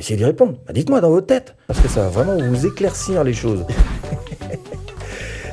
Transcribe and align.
essayez 0.00 0.16
d'y 0.16 0.24
répondre. 0.24 0.54
Bah, 0.66 0.72
dites-moi 0.72 1.00
dans 1.00 1.10
votre 1.10 1.26
tête, 1.26 1.54
parce 1.66 1.80
que 1.80 1.88
ça 1.88 2.02
va 2.02 2.08
vraiment 2.08 2.36
vous 2.36 2.66
éclaircir 2.66 3.22
les 3.24 3.32
choses. 3.34 3.64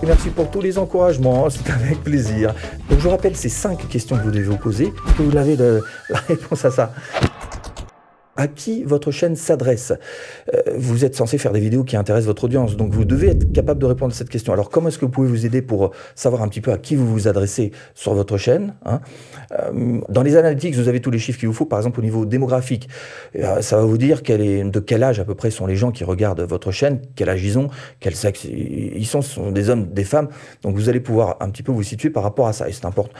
Et 0.03 0.05
merci 0.05 0.29
pour 0.29 0.51
tous 0.51 0.61
les 0.61 0.77
encouragements, 0.77 1.49
c'est 1.49 1.69
avec 1.71 2.03
plaisir. 2.03 2.53
Donc 2.89 2.99
je 2.99 3.07
rappelle 3.07 3.35
ces 3.35 3.49
cinq 3.49 3.87
questions 3.87 4.17
que 4.17 4.23
vous 4.23 4.31
devez 4.31 4.43
vous 4.43 4.57
poser, 4.57 4.93
que 5.17 5.23
vous 5.23 5.35
avez 5.35 5.55
de 5.55 5.81
la 6.09 6.19
réponse 6.19 6.65
à 6.65 6.71
ça 6.71 6.93
à 8.37 8.47
qui 8.47 8.83
votre 8.83 9.11
chaîne 9.11 9.35
s'adresse. 9.35 9.93
Euh, 10.53 10.61
vous 10.77 11.03
êtes 11.03 11.15
censé 11.15 11.37
faire 11.37 11.51
des 11.51 11.59
vidéos 11.59 11.83
qui 11.83 11.97
intéressent 11.97 12.27
votre 12.27 12.45
audience, 12.45 12.77
donc 12.77 12.93
vous 12.93 13.05
devez 13.05 13.29
être 13.29 13.51
capable 13.51 13.81
de 13.81 13.85
répondre 13.85 14.13
à 14.13 14.15
cette 14.15 14.29
question. 14.29 14.53
Alors 14.53 14.69
comment 14.69 14.87
est-ce 14.87 14.97
que 14.97 15.05
vous 15.05 15.11
pouvez 15.11 15.27
vous 15.27 15.45
aider 15.45 15.61
pour 15.61 15.91
savoir 16.15 16.41
un 16.41 16.47
petit 16.47 16.61
peu 16.61 16.71
à 16.71 16.77
qui 16.77 16.95
vous 16.95 17.07
vous 17.07 17.27
adressez 17.27 17.71
sur 17.93 18.13
votre 18.13 18.37
chaîne 18.37 18.75
hein? 18.85 19.01
Euh, 19.51 19.99
Dans 20.09 20.23
les 20.23 20.35
analytics, 20.35 20.75
vous 20.75 20.87
avez 20.87 21.01
tous 21.01 21.11
les 21.11 21.19
chiffres 21.19 21.39
qu'il 21.39 21.47
vous 21.47 21.53
faut, 21.53 21.65
par 21.65 21.79
exemple 21.79 21.99
au 21.99 22.03
niveau 22.03 22.25
démographique. 22.25 22.87
Euh, 23.35 23.61
ça 23.61 23.77
va 23.77 23.83
vous 23.83 23.97
dire 23.97 24.21
de 24.21 24.79
quel 24.79 25.03
âge 25.03 25.19
à 25.19 25.25
peu 25.25 25.35
près 25.35 25.51
sont 25.51 25.65
les 25.65 25.75
gens 25.75 25.91
qui 25.91 26.03
regardent 26.03 26.41
votre 26.41 26.71
chaîne, 26.71 27.01
quel 27.15 27.29
âge 27.29 27.43
ils 27.43 27.57
ont, 27.57 27.69
quel 27.99 28.15
sexe 28.15 28.45
ils 28.45 29.05
sont, 29.05 29.21
ce 29.21 29.35
sont 29.35 29.51
des 29.51 29.69
hommes, 29.69 29.87
des 29.87 30.03
femmes. 30.03 30.27
Donc 30.61 30.75
vous 30.75 30.89
allez 30.89 30.99
pouvoir 30.99 31.37
un 31.39 31.49
petit 31.49 31.63
peu 31.63 31.71
vous 31.71 31.83
situer 31.83 32.09
par 32.09 32.23
rapport 32.23 32.47
à 32.47 32.53
ça, 32.53 32.69
et 32.69 32.71
c'est 32.71 32.85
important. 32.85 33.11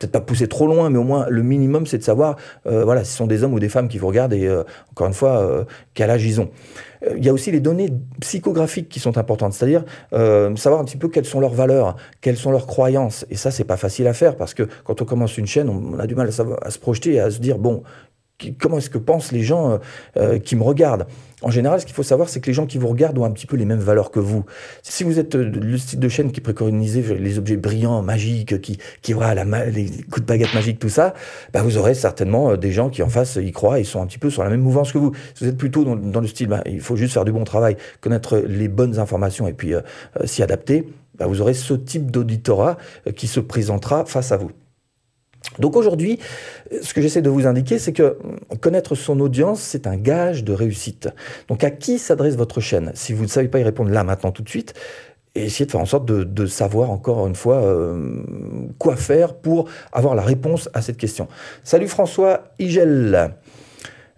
Peut-être 0.00 0.12
pas 0.12 0.20
pousser 0.20 0.48
trop 0.48 0.66
loin, 0.66 0.88
mais 0.88 0.98
au 0.98 1.04
moins 1.04 1.26
le 1.28 1.42
minimum, 1.42 1.86
c'est 1.86 1.98
de 1.98 2.02
savoir, 2.02 2.36
euh, 2.66 2.84
voilà, 2.84 3.04
si 3.04 3.12
ce 3.12 3.18
sont 3.18 3.26
des 3.26 3.44
hommes 3.44 3.52
ou 3.52 3.60
des 3.60 3.68
femmes 3.68 3.88
qui 3.88 3.98
vous 3.98 4.06
regardent 4.06 4.32
et 4.32 4.46
euh, 4.46 4.64
encore 4.90 5.06
une 5.06 5.12
fois, 5.12 5.42
euh, 5.42 5.64
quel 5.94 6.10
âge 6.10 6.24
ils 6.24 6.40
ont. 6.40 6.50
Il 7.16 7.24
y 7.24 7.28
a 7.28 7.32
aussi 7.32 7.50
les 7.50 7.60
données 7.60 7.88
psychographiques 8.20 8.90
qui 8.90 9.00
sont 9.00 9.16
importantes, 9.16 9.54
c'est-à-dire 9.54 9.84
savoir 10.12 10.82
un 10.82 10.84
petit 10.84 10.98
peu 10.98 11.08
quelles 11.08 11.24
sont 11.24 11.40
leurs 11.40 11.54
valeurs, 11.54 11.96
quelles 12.20 12.36
sont 12.36 12.50
leurs 12.50 12.66
croyances. 12.66 13.24
Et 13.30 13.36
ça, 13.36 13.50
c'est 13.50 13.64
pas 13.64 13.78
facile 13.78 14.06
à 14.06 14.12
faire 14.12 14.36
parce 14.36 14.52
que 14.52 14.64
quand 14.84 15.00
on 15.00 15.06
commence 15.06 15.38
une 15.38 15.46
chaîne, 15.46 15.70
on, 15.70 15.98
a 15.98 16.06
du 16.06 16.14
mal 16.14 16.28
à, 16.28 16.66
à 16.66 16.70
se 16.70 16.78
projeter 16.78 17.14
et 17.14 17.20
à 17.20 17.30
se 17.30 17.38
dire 17.38 17.56
bon, 17.56 17.84
comment 18.58 18.78
est-ce 18.78 18.90
que 18.90 18.98
pensent 18.98 19.32
les 19.32 19.42
gens 19.42 19.70
euh, 19.70 19.78
euh, 20.16 20.38
qui 20.38 20.56
me 20.56 20.62
regardent? 20.62 21.06
En 21.42 21.50
général, 21.50 21.80
ce 21.80 21.86
qu'il 21.86 21.94
faut 21.94 22.02
savoir, 22.02 22.28
c'est 22.28 22.40
que 22.40 22.48
les 22.48 22.52
gens 22.52 22.66
qui 22.66 22.76
vous 22.76 22.88
regardent 22.88 23.16
ont 23.18 23.24
un 23.24 23.30
petit 23.30 23.46
peu 23.46 23.56
les 23.56 23.64
mêmes 23.64 23.80
valeurs 23.80 24.10
que 24.10 24.20
vous. 24.20 24.44
Si 24.82 25.04
vous 25.04 25.18
êtes 25.18 25.34
euh, 25.34 25.50
le 25.50 25.78
style 25.78 25.98
de 25.98 26.08
chaîne 26.08 26.32
qui 26.32 26.40
préconisait 26.40 27.02
les 27.14 27.38
objets 27.38 27.56
brillants, 27.56 28.02
magiques, 28.02 28.60
qui, 28.60 28.78
qui 29.02 29.14
les 29.14 29.86
coups 30.10 30.20
de 30.20 30.26
baguette 30.26 30.54
magique, 30.54 30.78
tout 30.78 30.88
ça, 30.88 31.14
bah 31.52 31.62
vous 31.62 31.78
aurez 31.78 31.94
certainement 31.94 32.56
des 32.56 32.72
gens 32.72 32.90
qui 32.90 33.02
en 33.02 33.08
face 33.08 33.36
y 33.36 33.52
croient 33.52 33.80
et 33.80 33.84
sont 33.84 34.02
un 34.02 34.06
petit 34.06 34.18
peu 34.18 34.30
sur 34.30 34.44
la 34.44 34.50
même 34.50 34.60
mouvance 34.60 34.92
que 34.92 34.98
vous. 34.98 35.12
Si 35.34 35.44
vous 35.44 35.50
êtes 35.50 35.56
plutôt 35.56 35.84
dans, 35.84 36.20
le 36.20 36.26
style, 36.26 36.48
bah, 36.48 36.62
il 36.66 36.80
faut 36.80 36.96
juste 36.96 37.14
faire 37.14 37.24
du 37.24 37.32
bon 37.32 37.44
travail, 37.44 37.76
connaître 38.00 38.38
les 38.38 38.68
bonnes 38.68 38.98
informations 38.98 39.48
et 39.48 39.52
puis 39.52 39.72
s'y 40.24 40.42
adapter, 40.42 40.86
bah, 41.18 41.26
vous 41.26 41.40
aurez 41.40 41.54
ce 41.54 41.74
type 41.74 42.10
d'auditorat 42.10 42.76
qui 43.16 43.26
se 43.26 43.40
présentera 43.40 44.04
face 44.04 44.32
à 44.32 44.36
vous. 44.36 44.50
Donc 45.58 45.76
aujourd'hui, 45.76 46.18
ce 46.82 46.94
que 46.94 47.00
j'essaie 47.00 47.22
de 47.22 47.30
vous 47.30 47.46
indiquer, 47.46 47.78
c'est 47.78 47.92
que 47.92 48.18
connaître 48.60 48.94
son 48.94 49.20
audience, 49.20 49.60
c'est 49.60 49.86
un 49.86 49.96
gage 49.96 50.44
de 50.44 50.52
réussite. 50.52 51.08
Donc 51.48 51.64
à 51.64 51.70
qui 51.70 51.98
s'adresse 51.98 52.36
votre 52.36 52.60
chaîne? 52.60 52.92
Si 52.94 53.12
vous 53.12 53.24
ne 53.24 53.28
savez 53.28 53.48
pas 53.48 53.58
y 53.58 53.62
répondre 53.62 53.90
là, 53.90 54.04
maintenant, 54.04 54.32
tout 54.32 54.42
de 54.42 54.48
suite, 54.48 54.74
essayez 55.34 55.66
de 55.66 55.70
faire 55.70 55.80
en 55.80 55.86
sorte 55.86 56.06
de, 56.06 56.46
savoir 56.46 56.90
encore 56.90 57.26
une 57.26 57.34
fois 57.34 57.62
euh, 57.62 58.22
quoi 58.78 58.96
faire 58.96 59.34
pour 59.34 59.68
avoir 59.92 60.14
la 60.14 60.22
réponse 60.22 60.68
à 60.74 60.82
cette 60.82 60.96
question. 60.96 61.28
Salut 61.62 61.88
François 61.88 62.44
Igel. 62.58 63.34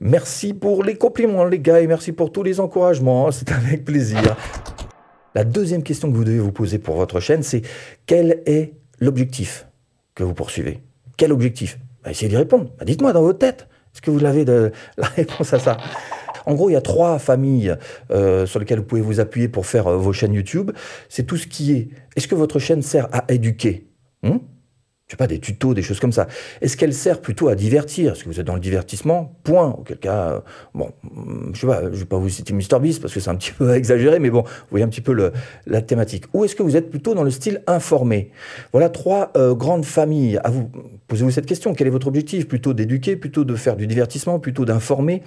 Merci 0.01 0.55
pour 0.55 0.83
les 0.83 0.97
compliments 0.97 1.45
les 1.45 1.61
gars 1.61 1.81
et 1.81 1.87
merci 1.87 2.13
pour 2.13 2.33
tous 2.33 2.43
les 2.43 2.61
encouragements, 2.61 3.31
c'est 3.31 3.53
avec 3.53 3.85
plaisir. 3.85 4.37
La 5.35 5.45
deuxième 5.45 5.83
question 5.83 6.11
que 6.11 6.17
vous 6.17 6.25
devez 6.25 6.41
vous 6.41 6.53
poser 6.53 6.79
pour 6.79 6.97
votre 6.97 7.21
chaîne, 7.21 7.43
c'est 7.43 7.63
quel 8.07 8.43
est 8.45 8.75
l'objectif 9.01 9.67
que 10.15 10.25
vous 10.25 10.35
poursuivez? 10.35 10.81
Quel 11.17 11.33
objectif? 11.33 11.79
Bah, 12.05 12.11
Essayez 12.11 12.29
d'y 12.29 12.37
répondre. 12.37 12.71
Bah, 12.79 12.85
dites-moi 12.85 13.13
dans 13.13 13.23
votre 13.23 13.39
tête. 13.39 13.69
Est-ce 13.95 14.03
que 14.03 14.11
vous 14.11 14.25
avez 14.25 14.45
de 14.45 14.73
la 14.97 15.07
réponse 15.07 15.53
à 15.53 15.59
ça? 15.59 15.77
En 16.47 16.55
gros, 16.55 16.69
il 16.71 16.73
y 16.73 16.77
a 16.77 16.81
trois 16.81 17.19
familles 17.19 17.77
euh, 18.11 18.47
sur 18.47 18.59
lesquelles 18.59 18.79
vous 18.81 18.85
pouvez 18.85 19.01
vous 19.01 19.21
appuyer 19.21 19.49
pour 19.49 19.67
faire 19.67 19.87
euh, 19.87 19.97
vos 19.97 20.13
chaînes 20.13 20.35
YouTube. 20.35 20.73
C'est 21.09 21.25
tout 21.25 21.37
ce 21.37 21.47
qui 21.47 21.73
est. 21.73 21.89
Est-ce 22.17 22.27
que 22.27 22.35
votre 22.35 22.59
chaîne 22.59 22.83
sert 22.83 23.09
à 23.13 23.25
éduquer? 23.29 23.87
Hmm? 24.23 24.39
Je 25.13 25.15
sais 25.15 25.19
pas, 25.19 25.27
des 25.27 25.41
tutos, 25.41 25.75
des 25.75 25.83
choses 25.83 26.01
comme 26.01 26.11
ça. 26.11 26.27
Est-ce 26.63 26.75
qu'elle 26.75 26.95
sert 26.95 27.21
plutôt 27.21 27.49
à 27.49 27.55
divertir? 27.55 28.13
Est-ce 28.13 28.25
que 28.25 28.31
vous 28.31 28.41
êtes 28.41 28.47
dans 28.47 28.55
le 28.55 28.61
divertissement? 28.61 29.37
Point. 29.45 29.77
Auquel 29.79 29.99
cas, 29.99 30.31
euh, 30.31 30.41
bon, 30.73 30.91
je 31.53 31.61
sais 31.61 31.67
pas, 31.67 31.83
je 31.83 31.99
vais 31.99 32.05
pas 32.07 32.17
vous 32.17 32.31
citer 32.31 32.55
MrBeast 32.55 33.03
parce 33.03 33.13
que 33.13 33.21
c'est 33.21 33.29
un 33.29 33.35
petit 33.35 33.53
peu 33.59 33.75
exagéré, 33.75 34.21
mais 34.21 34.31
bon, 34.31 34.41
vous 34.41 34.67
voyez 34.71 34.87
un 34.87 34.89
petit 34.89 35.03
peu 35.03 35.13
le, 35.13 35.35
la 35.67 35.83
thématique. 35.83 36.25
Ou 36.33 36.47
est-ce 36.47 36.57
que 36.57 36.63
vous 36.63 36.79
êtes 36.79 36.89
plutôt 36.89 37.13
dans 37.13 37.25
le 37.25 37.31
style 37.31 37.63
informé? 37.67 38.31
Voilà 38.73 38.89
trois 38.89 39.33
euh, 39.37 39.55
grandes 39.55 39.85
familles. 39.85 40.41
À 40.45 40.49
vous, 40.49 40.71
posez-vous 41.09 41.31
cette 41.31 41.45
question. 41.45 41.75
Quel 41.75 41.89
est 41.89 41.91
votre 41.91 42.07
objectif? 42.07 42.49
Plutôt 42.49 42.73
d'éduquer, 42.73 43.17
plutôt 43.17 43.45
de 43.45 43.55
faire 43.55 43.77
du 43.77 43.87
divertissement, 43.87 44.39
plutôt 44.39 44.65
d'informer? 44.65 45.23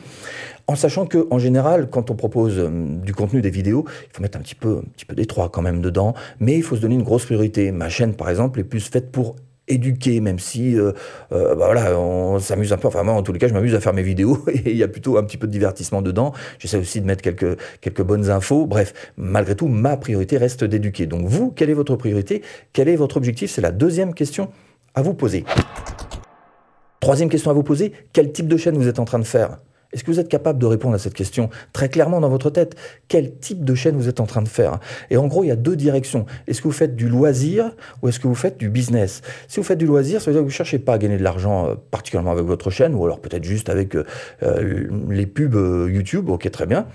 En 0.66 0.76
sachant 0.76 1.06
que 1.06 1.28
en 1.30 1.38
général, 1.38 1.92
quand 1.92 2.10
on 2.10 2.16
propose 2.16 2.58
euh, 2.58 2.70
du 3.04 3.14
contenu, 3.14 3.42
des 3.42 3.52
vidéos, 3.52 3.86
il 3.88 4.16
faut 4.16 4.24
mettre 4.24 4.40
un 4.40 4.42
petit 4.42 4.56
peu, 4.56 4.80
un 4.80 4.90
petit 4.96 5.06
peu 5.06 5.14
d'étroit 5.14 5.50
quand 5.50 5.62
même 5.62 5.80
dedans, 5.80 6.16
mais 6.40 6.56
il 6.56 6.64
faut 6.64 6.76
se 6.76 6.82
donner 6.82 6.96
une 6.96 7.04
grosse 7.04 7.26
priorité. 7.26 7.72
Ma 7.72 7.88
chaîne, 7.88 8.16
par 8.16 8.32
exemple, 8.32 8.60
est 8.60 8.64
plus 8.64 8.90
faite 8.90 9.12
pour 9.12 9.36
éduquer, 9.68 10.22
même 10.22 10.40
si 10.40 10.78
euh, 10.78 10.92
euh, 11.32 11.56
bah 11.56 11.66
voilà, 11.66 11.98
on 12.00 12.40
s'amuse 12.40 12.74
un 12.74 12.78
peu. 12.78 12.88
Enfin, 12.88 13.04
moi, 13.04 13.14
en 13.14 13.24
tous 13.24 13.34
les 13.34 13.40
cas, 13.40 13.48
je 13.48 13.54
m'amuse 13.54 13.76
à 13.76 13.80
faire 13.80 13.94
mes 13.94 14.04
vidéos 14.04 14.44
et 14.48 14.72
il 14.72 14.78
y 14.78 14.84
a 14.84 14.88
plutôt 14.88 15.18
un 15.18 15.24
petit 15.24 15.38
peu 15.38 15.48
de 15.48 15.52
divertissement 15.52 16.02
dedans. 16.02 16.34
J'essaie 16.60 16.78
aussi 16.78 17.02
de 17.02 17.06
mettre 17.06 17.22
quelques, 17.22 17.58
quelques 17.82 18.04
bonnes 18.04 18.30
infos. 18.30 18.66
Bref, 18.66 18.94
malgré 19.18 19.56
tout, 19.56 19.68
ma 19.68 19.98
priorité 19.98 20.38
reste 20.38 20.64
d'éduquer. 20.64 21.06
Donc, 21.08 21.26
vous, 21.26 21.52
quelle 21.52 21.70
est 21.70 21.76
votre 21.76 21.96
priorité? 21.96 22.42
Quel 22.74 22.90
est 22.90 22.96
votre 22.96 23.18
objectif? 23.18 23.52
C'est 23.52 23.62
la 23.62 23.72
deuxième 23.72 24.14
question 24.14 24.50
à 24.94 25.02
vous 25.02 25.14
poser. 25.14 25.46
Troisième 27.00 27.30
question 27.30 27.52
à 27.52 27.54
vous 27.54 27.64
poser 27.64 27.92
quel 28.14 28.32
type 28.32 28.48
de 28.48 28.58
chaîne 28.58 28.78
vous 28.78 28.88
êtes 28.88 29.00
en 29.00 29.06
train 29.06 29.20
de 29.20 29.26
faire? 29.26 29.60
Est-ce 29.94 30.04
que 30.04 30.12
vous 30.12 30.20
êtes 30.20 30.30
capable 30.30 30.60
de 30.60 30.66
répondre 30.66 30.96
à 30.96 31.00
cette 31.00 31.14
question 31.14 31.50
très 31.74 31.90
clairement 31.90 32.20
dans 32.20 32.30
votre 32.30 32.50
tête? 32.50 32.76
Quel 33.08 33.36
type 33.38 33.64
de 33.64 33.76
chaîne 33.76 33.96
vous 33.96 34.10
êtes 34.10 34.20
en 34.20 34.26
train 34.26 34.42
de 34.42 34.48
faire? 34.48 34.80
Et 35.10 35.18
en 35.18 35.28
gros, 35.28 35.44
il 35.44 35.48
y 35.48 35.52
a 35.52 35.56
deux 35.56 35.76
directions. 35.76 36.26
Est-ce 36.48 36.62
que 36.62 36.68
vous 36.68 36.74
faites 36.74 36.96
du 36.96 37.08
loisir 37.08 37.72
ou 38.02 38.10
est-ce 38.10 38.20
que 38.20 38.28
vous 38.28 38.36
faites 38.36 38.58
du 38.58 38.70
business? 38.70 39.22
Si 39.48 39.60
vous 39.60 39.66
faites 39.66 39.78
du 39.78 39.86
loisir, 39.86 40.22
ça 40.22 40.32
veut 40.32 40.34
dire 40.34 40.42
que 40.42 40.46
vous 40.46 40.52
ne 40.52 40.54
cherchez 40.54 40.80
pas 40.80 40.94
à 40.94 40.98
gagner 40.98 41.18
de 41.18 41.24
l'argent 41.24 41.68
euh, 41.68 41.76
particulièrement 41.92 42.32
avec 42.32 42.46
votre 42.46 42.70
chaîne 42.70 42.94
ou 42.96 43.06
alors 43.06 43.20
peut-être 43.20 43.44
juste 43.44 43.70
avec 43.70 43.96
euh, 43.96 44.06
euh, 44.44 44.88
les 45.10 45.26
pubs 45.26 45.56
YouTube, 45.90 46.30
ok 46.30 46.50
très 46.52 46.66
bien. 46.66 46.88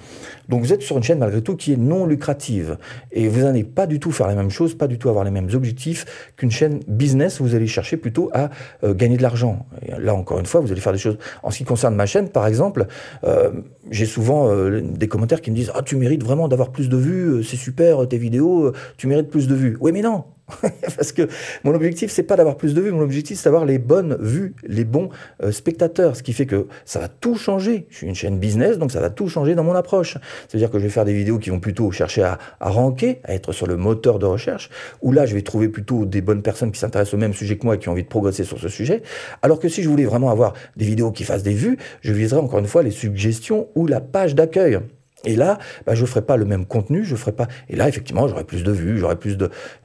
Donc 0.50 0.60
vous 0.62 0.72
êtes 0.72 0.82
sur 0.82 0.96
une 0.96 1.02
chaîne 1.02 1.18
malgré 1.18 1.40
tout 1.40 1.56
qui 1.56 1.72
est 1.72 1.78
non 1.78 2.04
lucrative 2.04 2.76
et 3.12 3.28
vous 3.28 3.40
n'allez 3.40 3.64
pas 3.64 3.86
du 3.86 4.00
tout 4.00 4.12
faire 4.12 4.26
la 4.26 4.34
même 4.34 4.50
chose, 4.50 4.76
pas 4.76 4.86
du 4.86 4.98
tout 4.98 5.08
avoir 5.08 5.24
les 5.24 5.30
mêmes 5.30 5.48
objectifs 5.54 6.32
qu'une 6.36 6.50
chaîne 6.50 6.80
business. 6.86 7.40
Vous 7.40 7.54
allez 7.54 7.66
chercher 7.66 7.96
plutôt 7.96 8.30
à 8.34 8.50
gagner 8.84 9.16
de 9.16 9.22
l'argent. 9.22 9.66
là 9.98 10.14
encore 10.14 10.38
une 10.38 10.46
fois, 10.46 10.60
vous 10.60 10.72
allez 10.72 10.80
faire 10.80 10.92
des 10.92 10.98
choses. 10.98 11.18
En 11.42 11.50
ce 11.50 11.58
qui 11.58 11.64
concerne 11.64 11.94
ma 11.94 12.06
chaîne, 12.06 12.28
par 12.28 12.46
exemple, 12.46 12.86
euh, 13.24 13.50
j'ai 13.90 14.06
souvent 14.06 14.50
euh, 14.50 14.80
des 14.80 15.08
commentaires 15.08 15.40
qui 15.40 15.50
me 15.50 15.56
disent 15.56 15.72
Ah, 15.74 15.82
tu 15.82 15.96
mérites 15.96 16.22
vraiment 16.22 16.48
d'avoir 16.48 16.70
plus 16.70 16.88
de 16.88 16.96
vues, 16.96 17.28
euh, 17.28 17.42
c'est 17.42 17.56
super 17.56 18.06
tes 18.08 18.18
vidéos, 18.18 18.72
tu 18.96 19.06
mérites 19.06 19.28
plus 19.28 19.48
de 19.48 19.54
vues. 19.54 19.76
Oui, 19.80 19.92
mais 19.92 20.02
non 20.02 20.24
Parce 20.96 21.12
que 21.12 21.28
mon 21.64 21.74
objectif, 21.74 22.10
c'est 22.10 22.22
pas 22.22 22.36
d'avoir 22.36 22.56
plus 22.56 22.74
de 22.74 22.80
vues, 22.80 22.90
mon 22.90 23.02
objectif, 23.02 23.38
c'est 23.38 23.44
d'avoir 23.44 23.64
les 23.64 23.78
bonnes 23.78 24.16
vues, 24.20 24.54
les 24.66 24.84
bons 24.84 25.10
spectateurs. 25.50 26.16
Ce 26.16 26.22
qui 26.22 26.32
fait 26.32 26.46
que 26.46 26.66
ça 26.84 26.98
va 27.00 27.08
tout 27.08 27.36
changer. 27.36 27.86
Je 27.90 27.96
suis 27.96 28.06
une 28.06 28.14
chaîne 28.14 28.38
business, 28.38 28.78
donc 28.78 28.92
ça 28.92 29.00
va 29.00 29.10
tout 29.10 29.28
changer 29.28 29.54
dans 29.54 29.64
mon 29.64 29.74
approche. 29.74 30.16
C'est-à-dire 30.48 30.70
que 30.70 30.78
je 30.78 30.84
vais 30.84 30.90
faire 30.90 31.04
des 31.04 31.14
vidéos 31.14 31.38
qui 31.38 31.50
vont 31.50 31.60
plutôt 31.60 31.90
chercher 31.90 32.22
à, 32.22 32.38
à 32.60 32.70
ranker, 32.70 33.20
à 33.24 33.34
être 33.34 33.52
sur 33.52 33.66
le 33.66 33.76
moteur 33.76 34.18
de 34.18 34.26
recherche, 34.26 34.70
où 35.02 35.12
là, 35.12 35.26
je 35.26 35.34
vais 35.34 35.42
trouver 35.42 35.68
plutôt 35.68 36.04
des 36.04 36.20
bonnes 36.20 36.42
personnes 36.42 36.72
qui 36.72 36.78
s'intéressent 36.78 37.14
au 37.14 37.18
même 37.18 37.34
sujet 37.34 37.56
que 37.56 37.64
moi 37.64 37.76
et 37.76 37.78
qui 37.78 37.88
ont 37.88 37.92
envie 37.92 38.02
de 38.02 38.08
progresser 38.08 38.44
sur 38.44 38.58
ce 38.58 38.68
sujet. 38.68 39.02
Alors 39.42 39.58
que 39.58 39.68
si 39.68 39.82
je 39.82 39.88
voulais 39.88 40.04
vraiment 40.04 40.30
avoir 40.30 40.54
des 40.76 40.84
vidéos 40.84 41.10
qui 41.12 41.24
fassent 41.24 41.42
des 41.42 41.54
vues, 41.54 41.78
je 42.00 42.12
viserais 42.12 42.40
encore 42.40 42.58
une 42.58 42.66
fois 42.66 42.82
les 42.82 42.90
suggestions 42.90 43.68
ou 43.74 43.86
la 43.86 44.00
page 44.00 44.34
d'accueil. 44.34 44.80
Et 45.24 45.36
là, 45.36 45.58
bah, 45.86 45.94
je 45.94 46.02
ne 46.02 46.06
ferai 46.06 46.22
pas 46.22 46.36
le 46.36 46.46
même 46.46 46.64
contenu, 46.64 47.04
je 47.04 47.14
ferai 47.14 47.32
pas. 47.32 47.46
Et 47.68 47.76
là, 47.76 47.88
effectivement, 47.88 48.26
j'aurai 48.26 48.44
plus 48.44 48.64
de 48.64 48.72
vues, 48.72 48.98
j'aurai 48.98 49.16
plus 49.16 49.36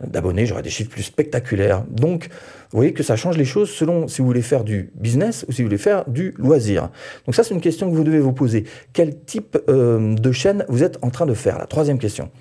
d'abonnés, 0.01 0.45
j'aurai 0.45 0.61
des 0.61 0.69
chiffres 0.69 0.89
plus 0.89 1.03
spectaculaires. 1.03 1.83
Donc, 1.89 2.29
vous 2.71 2.77
voyez 2.77 2.93
que 2.93 3.03
ça 3.03 3.15
change 3.15 3.37
les 3.37 3.45
choses 3.45 3.69
selon 3.69 4.07
si 4.07 4.21
vous 4.21 4.27
voulez 4.27 4.41
faire 4.41 4.63
du 4.63 4.91
business 4.95 5.45
ou 5.47 5.51
si 5.51 5.61
vous 5.61 5.67
voulez 5.67 5.77
faire 5.77 6.05
du 6.07 6.33
loisir. 6.37 6.89
Donc 7.25 7.35
ça, 7.35 7.43
c'est 7.43 7.53
une 7.53 7.61
question 7.61 7.89
que 7.89 7.95
vous 7.95 8.03
devez 8.03 8.19
vous 8.19 8.33
poser. 8.33 8.65
Quel 8.93 9.19
type 9.19 9.57
euh, 9.69 10.15
de 10.15 10.31
chaîne 10.31 10.65
vous 10.69 10.83
êtes 10.83 10.97
en 11.01 11.09
train 11.09 11.25
de 11.25 11.33
faire? 11.33 11.57
La 11.57 11.67
troisième 11.67 11.99
question. 11.99 12.31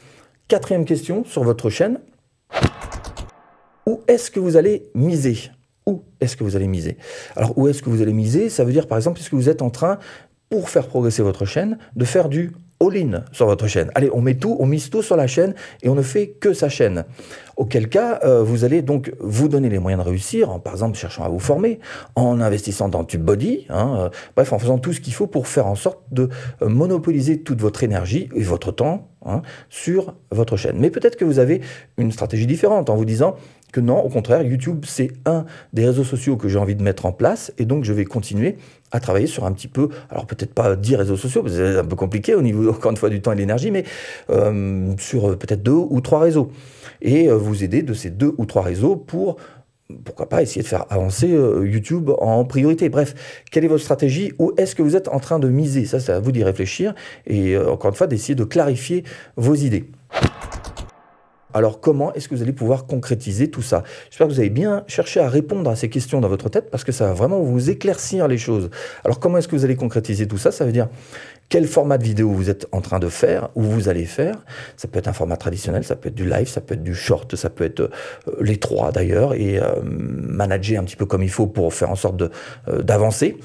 Quatrième 0.48 0.84
question 0.84 1.24
sur 1.24 1.42
votre 1.42 1.70
chaîne. 1.70 2.00
Où 3.86 4.02
est-ce 4.08 4.30
que 4.30 4.40
vous 4.40 4.56
allez 4.56 4.90
miser? 4.94 5.50
Où 5.86 6.02
est-ce 6.20 6.36
que 6.36 6.44
vous 6.44 6.56
allez 6.56 6.68
miser? 6.68 6.96
Alors, 7.36 7.56
où 7.58 7.68
est-ce 7.68 7.82
que 7.82 7.90
vous 7.90 8.02
allez 8.02 8.12
miser? 8.12 8.48
Ça 8.48 8.64
veut 8.64 8.72
dire, 8.72 8.86
par 8.86 8.98
exemple, 8.98 9.20
est-ce 9.20 9.30
que 9.30 9.36
vous 9.36 9.48
êtes 9.48 9.62
en 9.62 9.70
train, 9.70 9.98
pour 10.48 10.70
faire 10.70 10.86
progresser 10.86 11.22
votre 11.22 11.44
chaîne, 11.44 11.78
de 11.94 12.04
faire 12.04 12.28
du 12.28 12.52
all-in 12.80 13.24
sur 13.32 13.46
votre 13.46 13.66
chaîne. 13.66 13.90
Allez, 13.94 14.10
on 14.12 14.20
met 14.20 14.34
tout, 14.34 14.56
on 14.60 14.66
mise 14.66 14.90
tout 14.90 15.02
sur 15.02 15.16
la 15.16 15.26
chaîne 15.26 15.54
et 15.82 15.88
on 15.88 15.94
ne 15.94 16.02
fait 16.02 16.28
que 16.28 16.52
sa 16.52 16.68
chaîne. 16.68 17.04
Auquel 17.56 17.88
cas, 17.88 18.20
euh, 18.24 18.42
vous 18.42 18.64
allez 18.64 18.82
donc 18.82 19.12
vous 19.20 19.48
donner 19.48 19.68
les 19.68 19.78
moyens 19.78 20.02
de 20.02 20.08
réussir, 20.08 20.50
en, 20.50 20.58
par 20.58 20.72
exemple 20.72 20.98
cherchant 20.98 21.24
à 21.24 21.28
vous 21.28 21.38
former, 21.38 21.78
en 22.16 22.40
investissant 22.40 22.88
dans 22.88 23.04
TubeBody, 23.04 23.66
hein, 23.68 23.96
euh, 23.98 24.08
bref, 24.34 24.52
en 24.52 24.58
faisant 24.58 24.78
tout 24.78 24.92
ce 24.92 25.00
qu'il 25.00 25.14
faut 25.14 25.26
pour 25.28 25.46
faire 25.46 25.66
en 25.66 25.76
sorte 25.76 26.00
de 26.10 26.28
euh, 26.62 26.68
monopoliser 26.68 27.42
toute 27.42 27.60
votre 27.60 27.84
énergie 27.84 28.28
et 28.34 28.42
votre 28.42 28.72
temps 28.72 29.08
hein, 29.24 29.42
sur 29.68 30.14
votre 30.32 30.56
chaîne. 30.56 30.76
Mais 30.78 30.90
peut-être 30.90 31.16
que 31.16 31.24
vous 31.24 31.38
avez 31.38 31.60
une 31.96 32.10
stratégie 32.10 32.46
différente 32.46 32.90
en 32.90 32.96
vous 32.96 33.04
disant 33.04 33.36
que 33.74 33.80
non, 33.80 33.98
au 33.98 34.08
contraire, 34.08 34.42
YouTube, 34.42 34.84
c'est 34.86 35.10
un 35.26 35.44
des 35.72 35.84
réseaux 35.84 36.04
sociaux 36.04 36.36
que 36.36 36.48
j'ai 36.48 36.58
envie 36.58 36.76
de 36.76 36.82
mettre 36.82 37.06
en 37.06 37.12
place, 37.12 37.52
et 37.58 37.64
donc 37.64 37.82
je 37.82 37.92
vais 37.92 38.04
continuer 38.04 38.56
à 38.92 39.00
travailler 39.00 39.26
sur 39.26 39.44
un 39.46 39.52
petit 39.52 39.66
peu, 39.66 39.88
alors 40.10 40.26
peut-être 40.26 40.54
pas 40.54 40.76
10 40.76 40.94
réseaux 40.94 41.16
sociaux, 41.16 41.42
parce 41.42 41.56
que 41.56 41.72
c'est 41.72 41.78
un 41.78 41.84
peu 41.84 41.96
compliqué 41.96 42.36
au 42.36 42.42
niveau, 42.42 42.70
encore 42.70 42.92
une 42.92 42.96
fois, 42.96 43.10
du 43.10 43.20
temps 43.20 43.32
et 43.32 43.34
de 43.34 43.40
l'énergie, 43.40 43.72
mais 43.72 43.84
euh, 44.30 44.94
sur 44.98 45.30
euh, 45.30 45.36
peut-être 45.36 45.64
deux 45.64 45.72
ou 45.72 46.00
trois 46.00 46.20
réseaux. 46.20 46.52
Et 47.02 47.28
euh, 47.28 47.34
vous 47.34 47.64
aider 47.64 47.82
de 47.82 47.94
ces 47.94 48.10
deux 48.10 48.32
ou 48.38 48.46
trois 48.46 48.62
réseaux 48.62 48.94
pour 48.94 49.36
pourquoi 50.04 50.28
pas 50.28 50.40
essayer 50.40 50.62
de 50.62 50.66
faire 50.66 50.86
avancer 50.88 51.28
YouTube 51.28 52.10
en 52.18 52.46
priorité. 52.46 52.88
Bref, 52.88 53.42
quelle 53.50 53.66
est 53.66 53.68
votre 53.68 53.84
stratégie 53.84 54.32
Où 54.38 54.52
est-ce 54.56 54.74
que 54.74 54.82
vous 54.82 54.96
êtes 54.96 55.08
en 55.08 55.20
train 55.20 55.38
de 55.38 55.48
miser? 55.48 55.84
Ça, 55.84 56.00
c'est 56.00 56.10
à 56.10 56.20
vous 56.20 56.32
d'y 56.32 56.42
réfléchir 56.42 56.94
et 57.26 57.56
encore 57.58 57.90
une 57.90 57.96
fois 57.96 58.06
d'essayer 58.06 58.34
de 58.34 58.44
clarifier 58.44 59.04
vos 59.36 59.54
idées. 59.54 59.90
Alors 61.54 61.80
comment 61.80 62.12
est-ce 62.14 62.28
que 62.28 62.34
vous 62.34 62.42
allez 62.42 62.52
pouvoir 62.52 62.84
concrétiser 62.84 63.48
tout 63.48 63.62
ça? 63.62 63.84
J'espère 64.10 64.26
que 64.26 64.32
vous 64.32 64.40
avez 64.40 64.50
bien 64.50 64.82
cherché 64.88 65.20
à 65.20 65.28
répondre 65.28 65.70
à 65.70 65.76
ces 65.76 65.88
questions 65.88 66.20
dans 66.20 66.28
votre 66.28 66.48
tête 66.48 66.68
parce 66.68 66.82
que 66.82 66.90
ça 66.90 67.06
va 67.06 67.12
vraiment 67.12 67.40
vous 67.40 67.70
éclaircir 67.70 68.26
les 68.26 68.38
choses. 68.38 68.70
Alors 69.04 69.20
comment 69.20 69.38
est-ce 69.38 69.46
que 69.46 69.54
vous 69.54 69.64
allez 69.64 69.76
concrétiser 69.76 70.26
tout 70.26 70.36
ça? 70.36 70.50
Ça 70.50 70.64
veut 70.64 70.72
dire 70.72 70.88
quel 71.48 71.68
format 71.68 71.96
de 71.96 72.02
vidéo 72.02 72.30
vous 72.30 72.50
êtes 72.50 72.66
en 72.72 72.80
train 72.80 72.98
de 72.98 73.08
faire 73.08 73.50
ou 73.54 73.62
vous 73.62 73.88
allez 73.88 74.04
faire? 74.04 74.44
Ça 74.76 74.88
peut 74.88 74.98
être 74.98 75.06
un 75.06 75.12
format 75.12 75.36
traditionnel, 75.36 75.84
ça 75.84 75.94
peut 75.94 76.08
être 76.08 76.14
du 76.16 76.28
live, 76.28 76.48
ça 76.48 76.60
peut 76.60 76.74
être 76.74 76.82
du 76.82 76.94
short, 76.94 77.36
ça 77.36 77.50
peut 77.50 77.64
être 77.64 77.80
euh, 77.80 77.90
les 78.40 78.56
trois 78.56 78.90
d'ailleurs 78.90 79.34
et 79.34 79.60
euh, 79.60 79.80
manager 79.84 80.80
un 80.80 80.84
petit 80.84 80.96
peu 80.96 81.06
comme 81.06 81.22
il 81.22 81.30
faut 81.30 81.46
pour 81.46 81.72
faire 81.72 81.90
en 81.90 81.96
sorte 81.96 82.20
euh, 82.22 82.82
d'avancer. 82.82 83.36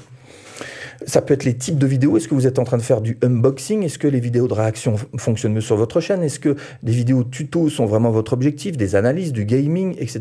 Ça 1.06 1.22
peut 1.22 1.34
être 1.34 1.44
les 1.44 1.54
types 1.54 1.78
de 1.78 1.86
vidéos. 1.86 2.16
Est-ce 2.16 2.28
que 2.28 2.34
vous 2.34 2.46
êtes 2.46 2.58
en 2.58 2.64
train 2.64 2.76
de 2.76 2.82
faire 2.82 3.00
du 3.00 3.18
unboxing? 3.22 3.82
Est-ce 3.82 3.98
que 3.98 4.08
les 4.08 4.20
vidéos 4.20 4.48
de 4.48 4.54
réaction 4.54 4.96
fonctionnent 5.16 5.54
mieux 5.54 5.60
sur 5.60 5.76
votre 5.76 6.00
chaîne? 6.00 6.22
Est-ce 6.22 6.38
que 6.38 6.56
des 6.82 6.92
vidéos 6.92 7.24
tuto 7.24 7.68
sont 7.68 7.86
vraiment 7.86 8.10
votre 8.10 8.32
objectif? 8.32 8.76
Des 8.76 8.96
analyses, 8.96 9.32
du 9.32 9.44
gaming, 9.44 9.96
etc. 9.98 10.20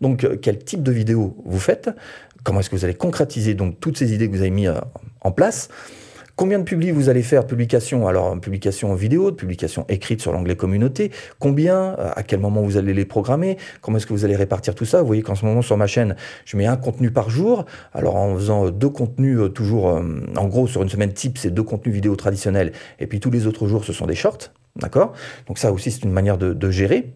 Donc, 0.00 0.24
euh, 0.24 0.36
quel 0.40 0.58
type 0.58 0.82
de 0.82 0.92
vidéo 0.92 1.36
vous 1.44 1.58
faites? 1.58 1.90
Comment 2.44 2.60
est-ce 2.60 2.70
que 2.70 2.76
vous 2.76 2.84
allez 2.84 2.94
concrétiser 2.94 3.54
donc 3.54 3.80
toutes 3.80 3.98
ces 3.98 4.14
idées 4.14 4.28
que 4.28 4.34
vous 4.34 4.40
avez 4.40 4.50
mis 4.50 4.66
euh, 4.66 4.74
en 5.20 5.32
place? 5.32 5.68
Combien 6.40 6.58
de 6.58 6.64
publis 6.64 6.90
vous 6.90 7.10
allez 7.10 7.22
faire 7.22 7.46
Publication, 7.46 8.08
alors 8.08 8.40
publication 8.40 8.94
vidéo, 8.94 9.30
publication 9.30 9.84
écrite 9.90 10.22
sur 10.22 10.32
l'onglet 10.32 10.56
communauté? 10.56 11.10
Combien 11.38 11.94
euh, 11.98 12.12
À 12.16 12.22
quel 12.22 12.40
moment 12.40 12.62
vous 12.62 12.78
allez 12.78 12.94
les 12.94 13.04
programmer? 13.04 13.58
Comment 13.82 13.98
est-ce 13.98 14.06
que 14.06 14.14
vous 14.14 14.24
allez 14.24 14.36
répartir 14.36 14.74
tout 14.74 14.86
ça? 14.86 15.02
Vous 15.02 15.06
voyez 15.06 15.20
qu'en 15.20 15.34
ce 15.34 15.44
moment 15.44 15.60
sur 15.60 15.76
ma 15.76 15.86
chaîne, 15.86 16.16
je 16.46 16.56
mets 16.56 16.64
un 16.64 16.78
contenu 16.78 17.10
par 17.10 17.28
jour. 17.28 17.66
Alors 17.92 18.16
en 18.16 18.34
faisant 18.36 18.68
euh, 18.68 18.70
deux 18.70 18.88
contenus 18.88 19.38
euh, 19.38 19.48
toujours, 19.50 19.84
en 19.84 20.48
gros 20.48 20.66
sur 20.66 20.82
une 20.82 20.88
semaine 20.88 21.12
type, 21.12 21.36
c'est 21.36 21.50
deux 21.50 21.62
contenus 21.62 21.94
vidéo 21.94 22.16
traditionnels. 22.16 22.72
Et 23.00 23.06
puis 23.06 23.20
tous 23.20 23.30
les 23.30 23.46
autres 23.46 23.66
jours, 23.66 23.84
ce 23.84 23.92
sont 23.92 24.06
des 24.06 24.14
shorts. 24.14 24.50
D'accord? 24.76 25.12
Donc 25.46 25.58
ça 25.58 25.70
aussi, 25.70 25.90
c'est 25.90 26.04
une 26.04 26.12
manière 26.12 26.38
de, 26.38 26.54
de 26.54 26.70
gérer. 26.70 27.12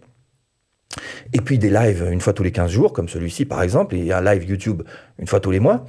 Et 1.32 1.41
puis 1.41 1.59
des 1.59 1.70
lives 1.70 2.06
une 2.12 2.20
fois 2.20 2.35
tous 2.35 2.43
les 2.43 2.53
15 2.53 2.70
jours, 2.70 2.93
comme 2.93 3.09
celui-ci 3.09 3.47
par 3.47 3.62
exemple, 3.62 3.97
et 3.97 4.12
un 4.12 4.20
live 4.20 4.44
YouTube 4.44 4.82
une 5.19 5.27
fois 5.27 5.41
tous 5.41 5.50
les 5.50 5.61
mois. 5.61 5.87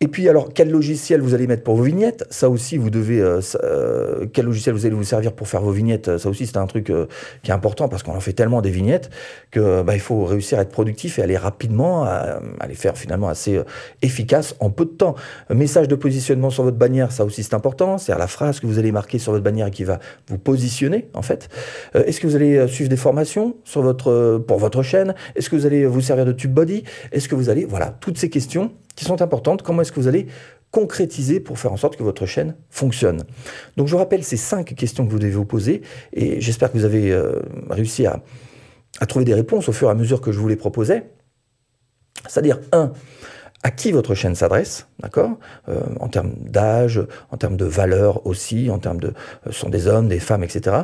Et 0.00 0.06
puis 0.06 0.28
alors, 0.28 0.50
quel 0.54 0.70
logiciel 0.70 1.20
vous 1.20 1.34
allez 1.34 1.48
mettre 1.48 1.64
pour 1.64 1.74
vos 1.74 1.82
vignettes? 1.82 2.24
Ça 2.30 2.48
aussi, 2.48 2.76
vous 2.76 2.88
devez... 2.88 3.20
Euh, 3.20 3.40
euh, 3.64 4.26
quel 4.32 4.44
logiciel 4.44 4.72
vous 4.72 4.86
allez 4.86 4.94
vous 4.94 5.02
servir 5.02 5.32
pour 5.32 5.48
faire 5.48 5.60
vos 5.60 5.72
vignettes? 5.72 6.18
Ça 6.18 6.28
aussi, 6.28 6.46
c'est 6.46 6.56
un 6.56 6.68
truc 6.68 6.90
euh, 6.90 7.06
qui 7.42 7.50
est 7.50 7.54
important 7.54 7.88
parce 7.88 8.04
qu'on 8.04 8.14
en 8.14 8.20
fait 8.20 8.32
tellement 8.32 8.62
des 8.62 8.70
vignettes 8.70 9.10
que 9.50 9.82
bah, 9.82 9.94
il 9.94 10.00
faut 10.00 10.24
réussir 10.24 10.60
à 10.60 10.62
être 10.62 10.70
productif 10.70 11.18
et 11.18 11.22
aller 11.22 11.36
rapidement, 11.36 12.04
à, 12.04 12.38
les 12.68 12.76
faire 12.76 12.96
finalement 12.96 13.28
assez 13.28 13.60
efficace 14.00 14.54
en 14.60 14.70
peu 14.70 14.84
de 14.84 14.90
temps. 14.90 15.16
Message 15.50 15.88
de 15.88 15.96
positionnement 15.96 16.50
sur 16.50 16.62
votre 16.62 16.76
bannière, 16.76 17.10
ça 17.10 17.24
aussi 17.24 17.42
c'est 17.42 17.54
important. 17.54 17.98
C'est 17.98 18.16
la 18.16 18.26
phrase 18.28 18.60
que 18.60 18.68
vous 18.68 18.78
allez 18.78 18.92
marquer 18.92 19.18
sur 19.18 19.32
votre 19.32 19.44
bannière 19.44 19.66
et 19.66 19.70
qui 19.72 19.84
va 19.84 19.98
vous 20.28 20.38
positionner 20.38 21.08
en 21.14 21.22
fait. 21.22 21.48
Est-ce 21.94 22.20
que 22.20 22.26
vous 22.26 22.36
allez 22.36 22.68
suivre 22.68 22.90
des 22.90 22.96
formations 22.96 23.56
pour 23.72 24.58
votre 24.58 24.82
chaîne? 24.82 25.14
Est-ce 25.34 25.50
que 25.50 25.56
vous 25.56 25.66
allez 25.66 25.86
vous 25.86 26.00
servir 26.00 26.24
de 26.24 26.32
TubeBuddy 26.32 26.84
Est-ce 27.10 27.28
que 27.28 27.34
vous 27.34 27.48
allez... 27.48 27.64
Voilà, 27.64 27.96
toutes 28.00 28.18
ces 28.18 28.30
questions 28.30 28.72
qui 28.98 29.04
sont 29.04 29.22
importantes. 29.22 29.62
Comment 29.62 29.82
est-ce 29.82 29.92
que 29.92 30.00
vous 30.00 30.08
allez 30.08 30.26
concrétiser 30.72 31.38
pour 31.38 31.56
faire 31.60 31.72
en 31.72 31.76
sorte 31.76 31.96
que 31.96 32.02
votre 32.02 32.26
chaîne 32.26 32.56
fonctionne? 32.68 33.22
Donc 33.76 33.86
je 33.86 33.92
vous 33.92 33.98
rappelle 33.98 34.24
ces 34.24 34.36
cinq 34.36 34.74
questions 34.74 35.06
que 35.06 35.12
vous 35.12 35.20
devez 35.20 35.30
vous 35.30 35.44
poser 35.44 35.82
et 36.12 36.40
j'espère 36.40 36.72
que 36.72 36.78
vous 36.78 36.84
avez 36.84 37.12
euh, 37.12 37.38
réussi 37.70 38.06
à, 38.06 38.20
trouver 39.06 39.24
des 39.24 39.34
réponses 39.34 39.68
au 39.68 39.72
fur 39.72 39.86
et 39.86 39.92
à 39.92 39.94
mesure 39.94 40.20
que 40.20 40.32
je 40.32 40.40
vous 40.40 40.48
les 40.48 40.56
proposais. 40.56 41.10
C'est-à-dire, 42.26 42.58
un, 42.72 42.92
à 43.62 43.70
qui 43.70 43.92
votre 43.92 44.16
chaîne 44.16 44.34
s'adresse, 44.34 44.88
d'accord? 44.98 45.38
Euh, 45.68 45.78
En 46.00 46.08
termes 46.08 46.32
d'âge, 46.40 47.00
en 47.30 47.36
termes 47.36 47.56
de 47.56 47.66
valeur 47.66 48.26
aussi, 48.26 48.68
en 48.68 48.80
termes 48.80 48.98
de 48.98 49.12
euh, 49.46 49.52
sont 49.52 49.68
des 49.68 49.86
hommes, 49.86 50.08
des 50.08 50.18
femmes, 50.18 50.42
etc. 50.42 50.76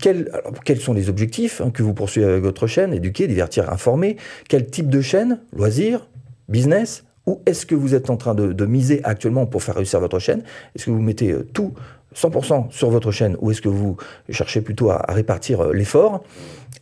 quels, 0.00 0.32
quels 0.64 0.80
sont 0.80 0.94
les 0.94 1.08
objectifs 1.08 1.60
hein, 1.60 1.70
que 1.70 1.84
vous 1.84 1.94
poursuivez 1.94 2.26
avec 2.26 2.42
votre 2.42 2.66
chaîne? 2.66 2.92
Éduquer, 2.92 3.28
divertir, 3.28 3.72
informer. 3.72 4.16
Quel 4.48 4.66
type 4.66 4.88
de 4.88 5.00
chaîne? 5.00 5.38
Loisirs 5.56 6.08
business 6.48 7.04
ou 7.26 7.40
est-ce 7.46 7.64
que 7.64 7.74
vous 7.74 7.94
êtes 7.94 8.10
en 8.10 8.16
train 8.16 8.34
de, 8.34 8.66
miser 8.66 9.00
actuellement 9.04 9.46
pour 9.46 9.62
faire 9.62 9.76
réussir 9.76 10.00
votre 10.00 10.18
chaîne? 10.18 10.42
Est-ce 10.74 10.86
que 10.86 10.90
vous 10.90 11.00
mettez 11.00 11.32
euh, 11.32 11.48
tout 11.52 11.72
100% 12.14 12.70
sur 12.70 12.90
votre 12.90 13.10
chaîne 13.10 13.36
ou 13.40 13.50
est-ce 13.50 13.62
que 13.62 13.68
vous 13.68 13.96
cherchez 14.28 14.60
plutôt 14.60 14.90
à, 14.90 15.04
répartir 15.08 15.60
euh, 15.60 15.72
l'effort? 15.72 16.22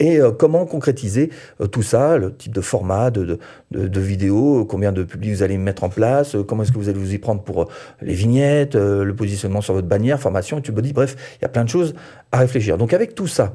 Et 0.03 0.21
euh, 0.21 0.33
comment 0.33 0.67
concrétiser 0.67 1.31
tout 1.71 1.83
ça, 1.83 2.19
le 2.19 2.35
type 2.35 2.53
de 2.53 2.61
format 2.61 3.13
de, 3.13 3.39
de, 3.71 4.01
vidéo, 4.01 4.67
combien 4.69 4.91
de 4.91 5.05
publics 5.05 5.33
vous 5.33 5.43
allez 5.45 5.59
mettre 5.59 5.85
en 5.85 5.89
place, 5.89 6.37
comment 6.49 6.65
est-ce 6.65 6.73
que 6.73 6.79
vous 6.79 6.89
allez 6.89 6.99
vous 6.99 7.15
y 7.15 7.19
prendre 7.19 7.43
pour 7.43 7.69
les 8.01 8.15
vignettes, 8.15 8.75
le 8.75 9.15
positionnement 9.15 9.61
sur 9.61 9.75
votre 9.75 9.87
bannière, 9.87 10.19
formation, 10.19 10.59
dis 10.59 10.93
bref, 10.93 11.17
il 11.39 11.43
y 11.43 11.45
a 11.45 11.49
plein 11.49 11.63
de 11.63 11.69
choses 11.69 11.95
à 12.33 12.39
réfléchir. 12.39 12.79
Donc 12.79 12.93
avec 12.93 13.15
tout 13.15 13.29
ça, 13.29 13.55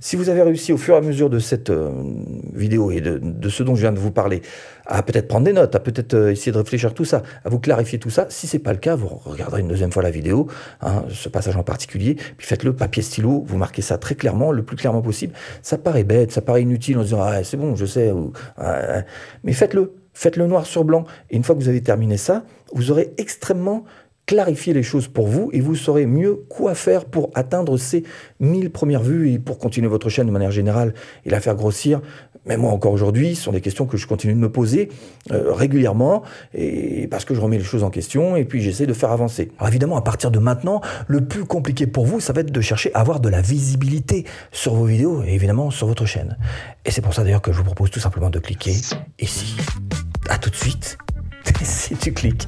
si 0.00 0.16
vous 0.16 0.28
avez 0.28 0.42
réussi 0.42 0.72
au 0.72 0.76
fur 0.76 0.94
et 0.94 0.98
à 0.98 1.00
mesure 1.00 1.30
de 1.30 1.38
cette 1.38 1.70
euh, 1.70 1.90
vidéo 2.52 2.90
et 2.90 3.00
de, 3.00 3.48
ce 3.48 3.62
dont 3.62 3.74
je 3.74 3.82
viens 3.82 3.92
de 3.92 3.98
vous 3.98 4.10
parler, 4.10 4.42
à 4.86 5.02
peut-être 5.02 5.28
prendre 5.28 5.44
des 5.44 5.52
notes, 5.52 5.74
à 5.74 5.80
peut-être 5.80 6.14
euh, 6.14 6.30
essayer 6.30 6.52
de 6.52 6.58
réfléchir 6.58 6.94
tout 6.94 7.04
ça, 7.04 7.22
à 7.44 7.48
vous 7.48 7.58
clarifier 7.58 7.98
tout 7.98 8.10
ça, 8.10 8.26
si 8.28 8.46
c'est 8.46 8.58
pas 8.58 8.72
le 8.72 8.78
cas, 8.78 8.94
vous 8.94 9.08
regarderez 9.24 9.60
une 9.60 9.68
deuxième 9.68 9.92
fois 9.92 10.02
la 10.02 10.10
vidéo, 10.10 10.48
hein, 10.80 11.04
ce 11.10 11.28
passage 11.28 11.56
en 11.56 11.62
particulier, 11.62 12.16
puis 12.36 12.46
faites-le 12.46 12.74
papier 12.74 13.02
stylo, 13.02 13.44
vous 13.46 13.58
marquez 13.58 13.82
ça 13.82 13.98
très 13.98 14.14
clairement, 14.14 14.52
le 14.52 14.62
plus 14.62 14.76
clairement 14.76 15.02
possible. 15.02 15.32
Ça 15.62 15.78
paraît 15.86 16.02
bête, 16.02 16.32
ça 16.32 16.40
paraît 16.40 16.62
inutile 16.62 16.98
en 16.98 17.02
disant 17.02 17.20
ah 17.22 17.44
c'est 17.44 17.56
bon, 17.56 17.76
je 17.76 17.86
sais, 17.86 18.12
mais 19.44 19.52
faites-le, 19.52 19.94
faites-le 20.14 20.48
noir 20.48 20.66
sur 20.66 20.82
blanc. 20.82 21.04
Et 21.30 21.36
une 21.36 21.44
fois 21.44 21.54
que 21.54 21.60
vous 21.60 21.68
avez 21.68 21.80
terminé 21.80 22.16
ça, 22.16 22.42
vous 22.72 22.90
aurez 22.90 23.14
extrêmement 23.18 23.84
clarifier 24.26 24.74
les 24.74 24.82
choses 24.82 25.06
pour 25.06 25.28
vous 25.28 25.50
et 25.52 25.60
vous 25.60 25.76
saurez 25.76 26.04
mieux 26.06 26.34
quoi 26.34 26.74
faire 26.74 27.04
pour 27.04 27.30
atteindre 27.34 27.76
ces 27.76 28.02
1000 28.40 28.70
premières 28.70 29.02
vues 29.02 29.30
et 29.30 29.38
pour 29.38 29.58
continuer 29.58 29.86
votre 29.86 30.08
chaîne 30.08 30.26
de 30.26 30.32
manière 30.32 30.50
générale 30.50 30.92
et 31.24 31.30
la 31.30 31.40
faire 31.40 31.54
grossir. 31.54 32.02
Mais 32.46 32.56
moi 32.56 32.72
encore 32.72 32.92
aujourd'hui, 32.92 33.34
ce 33.34 33.42
sont 33.42 33.52
des 33.52 33.60
questions 33.60 33.86
que 33.86 33.96
je 33.96 34.06
continue 34.06 34.34
de 34.34 34.38
me 34.38 34.50
poser 34.50 34.88
euh, 35.32 35.52
régulièrement 35.52 36.22
et 36.54 37.08
parce 37.08 37.24
que 37.24 37.34
je 37.34 37.40
remets 37.40 37.58
les 37.58 37.64
choses 37.64 37.84
en 37.84 37.90
question 37.90 38.36
et 38.36 38.44
puis 38.44 38.62
j'essaie 38.62 38.86
de 38.86 38.92
faire 38.92 39.10
avancer. 39.10 39.50
Alors 39.58 39.68
évidemment, 39.68 39.96
à 39.96 40.02
partir 40.02 40.30
de 40.30 40.38
maintenant, 40.38 40.80
le 41.08 41.26
plus 41.26 41.44
compliqué 41.44 41.86
pour 41.86 42.06
vous, 42.06 42.20
ça 42.20 42.32
va 42.32 42.40
être 42.40 42.52
de 42.52 42.60
chercher 42.60 42.92
à 42.94 43.00
avoir 43.00 43.20
de 43.20 43.28
la 43.28 43.40
visibilité 43.40 44.24
sur 44.52 44.74
vos 44.74 44.84
vidéos 44.84 45.22
et 45.24 45.34
évidemment 45.34 45.70
sur 45.70 45.86
votre 45.86 46.06
chaîne. 46.06 46.36
Et 46.84 46.90
c'est 46.90 47.02
pour 47.02 47.14
ça 47.14 47.24
d'ailleurs 47.24 47.42
que 47.42 47.52
je 47.52 47.58
vous 47.58 47.64
propose 47.64 47.90
tout 47.90 48.00
simplement 48.00 48.30
de 48.30 48.38
cliquer 48.38 48.74
ici. 49.18 49.56
À 50.28 50.38
tout 50.38 50.50
de 50.50 50.56
suite 50.56 50.98
si 51.62 51.96
tu 51.96 52.12
cliques. 52.12 52.46